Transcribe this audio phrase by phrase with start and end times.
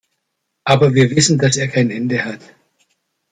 [0.63, 2.39] Aber wir wissen, daß er kein Ende hat.